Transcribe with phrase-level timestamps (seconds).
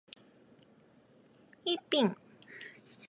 [1.63, 2.17] イーピン